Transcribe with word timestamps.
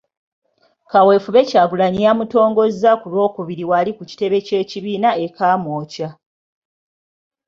Kaweefube 0.91 1.39
Kyagulanyi 1.49 1.99
yamutongozza 2.07 2.91
ku 3.01 3.05
Lwokubiri 3.11 3.63
wali 3.71 3.91
ku 3.97 4.03
kitebe 4.09 4.37
ky’ekibiina 4.47 5.09
e 5.25 5.27
Kamwokya. 5.35 6.09